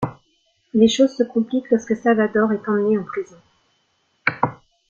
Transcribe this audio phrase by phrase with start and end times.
[0.73, 3.35] Les choses se compliquent lorsque Salvador est emmené en prison.